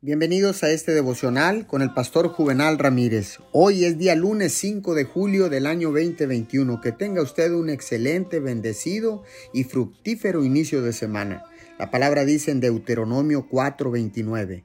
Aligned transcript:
Bienvenidos 0.00 0.62
a 0.62 0.70
este 0.70 0.92
devocional 0.92 1.66
con 1.66 1.82
el 1.82 1.92
pastor 1.92 2.28
Juvenal 2.28 2.78
Ramírez. 2.78 3.40
Hoy 3.50 3.84
es 3.84 3.98
día 3.98 4.14
lunes 4.14 4.52
5 4.52 4.94
de 4.94 5.02
julio 5.02 5.48
del 5.48 5.66
año 5.66 5.88
2021. 5.88 6.80
Que 6.80 6.92
tenga 6.92 7.20
usted 7.20 7.50
un 7.50 7.68
excelente, 7.68 8.38
bendecido 8.38 9.24
y 9.52 9.64
fructífero 9.64 10.44
inicio 10.44 10.82
de 10.82 10.92
semana. 10.92 11.42
La 11.80 11.90
palabra 11.90 12.24
dice 12.24 12.52
en 12.52 12.60
Deuteronomio 12.60 13.48
4:29. 13.50 14.62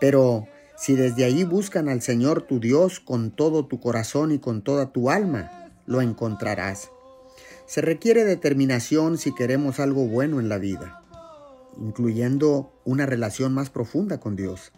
Pero 0.00 0.48
si 0.76 0.96
desde 0.96 1.26
allí 1.26 1.44
buscan 1.44 1.88
al 1.88 2.02
Señor 2.02 2.42
tu 2.42 2.58
Dios 2.58 2.98
con 2.98 3.30
todo 3.30 3.66
tu 3.66 3.78
corazón 3.78 4.32
y 4.32 4.40
con 4.40 4.64
toda 4.64 4.92
tu 4.92 5.10
alma, 5.10 5.70
lo 5.86 6.00
encontrarás. 6.00 6.90
Se 7.66 7.82
requiere 7.82 8.24
determinación 8.24 9.16
si 9.16 9.32
queremos 9.32 9.78
algo 9.78 10.08
bueno 10.08 10.40
en 10.40 10.48
la 10.48 10.58
vida 10.58 11.01
incluyendo 11.80 12.72
una 12.84 13.06
relación 13.06 13.52
más 13.52 13.70
profunda 13.70 14.20
con 14.20 14.36
Dios. 14.36 14.72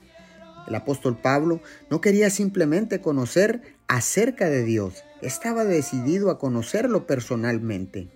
El 0.66 0.74
apóstol 0.74 1.18
Pablo 1.20 1.60
no 1.90 2.00
quería 2.00 2.30
simplemente 2.30 3.00
conocer 3.00 3.62
acerca 3.86 4.48
de 4.48 4.64
Dios, 4.64 5.04
estaba 5.20 5.64
decidido 5.64 6.30
a 6.30 6.38
conocerlo 6.38 7.06
personalmente. 7.06 8.08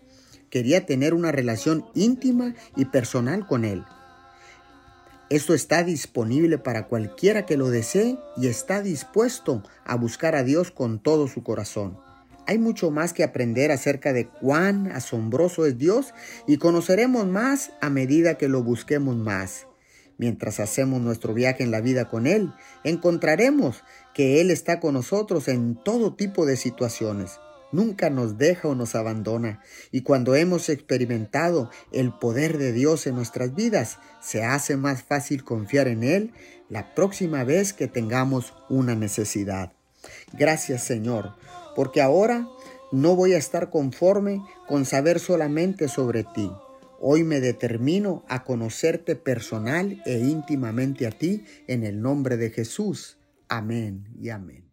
Quería 0.50 0.86
tener 0.86 1.12
una 1.12 1.30
relación 1.30 1.84
íntima 1.95 2.55
y 2.74 2.86
personal 2.86 3.46
con 3.46 3.64
Él. 3.64 3.84
Esto 5.30 5.52
está 5.52 5.84
disponible 5.84 6.56
para 6.56 6.86
cualquiera 6.86 7.45
que 7.45 7.58
lo 7.58 7.69
desee 7.69 8.19
y 8.38 8.47
está 8.47 8.80
dispuesto 8.80 9.62
a 9.84 9.95
buscar 9.97 10.34
a 10.34 10.42
Dios 10.42 10.70
con 10.70 11.00
todo 11.00 11.28
su 11.28 11.42
corazón. 11.42 11.98
Hay 12.48 12.57
mucho 12.57 12.91
más 12.91 13.12
que 13.12 13.25
aprender 13.25 13.70
acerca 13.70 14.15
de 14.15 14.27
cuán 14.27 14.91
asombroso 14.93 15.66
es 15.66 15.77
Dios 15.77 16.15
y 16.47 16.56
conoceremos 16.56 17.27
más 17.27 17.73
a 17.83 17.91
medida 17.91 18.39
que 18.39 18.48
lo 18.48 18.62
busquemos 18.62 19.16
más. 19.16 19.66
Mientras 20.16 20.59
hacemos 20.59 21.03
nuestro 21.03 21.34
viaje 21.34 21.62
en 21.62 21.70
la 21.70 21.83
vida 21.83 22.09
con 22.09 22.27
Él, 22.27 22.55
encontraremos 22.84 23.84
que 24.15 24.41
Él 24.41 24.51
está 24.51 24.80
con 24.80 24.95
nosotros 24.95 25.47
en 25.47 25.75
todo 25.84 26.14
tipo 26.14 26.47
de 26.47 26.56
situaciones. 26.56 27.39
Nunca 27.70 28.09
nos 28.09 28.39
deja 28.39 28.69
o 28.69 28.75
nos 28.75 28.94
abandona. 28.94 29.61
Y 29.92 30.00
cuando 30.00 30.34
hemos 30.34 30.70
experimentado 30.70 31.69
el 31.92 32.15
poder 32.15 32.56
de 32.56 32.72
Dios 32.72 33.06
en 33.06 33.15
nuestras 33.17 33.55
vidas, 33.55 33.98
se 34.22 34.42
hace 34.42 34.78
más 34.78 35.03
fácil 35.03 35.44
confiar 35.44 35.87
en 35.87 36.03
Él 36.03 36.33
la 36.70 36.94
próxima 36.94 37.44
vez 37.44 37.75
que 37.75 37.89
tengamos 37.89 38.55
una 38.70 38.94
necesidad. 38.94 39.75
Gracias 40.33 40.83
Señor 40.83 41.34
porque 41.79 42.01
ahora 42.01 42.48
no 42.91 43.15
voy 43.15 43.34
a 43.34 43.39
estar 43.39 43.71
conforme 43.71 44.43
con 44.67 44.84
saber 44.84 45.21
solamente 45.21 45.87
sobre 45.87 46.25
ti. 46.25 46.51
Hoy 46.98 47.23
me 47.23 47.39
determino 47.39 48.25
a 48.29 48.43
conocerte 48.43 49.15
personal 49.15 50.03
e 50.05 50.19
íntimamente 50.19 51.06
a 51.06 51.12
ti 51.12 51.45
en 51.69 51.84
el 51.84 52.03
nombre 52.03 52.37
de 52.37 52.51
Jesús. 52.51 53.19
Amén 53.49 54.09
y 54.21 54.31
amén. 54.31 54.67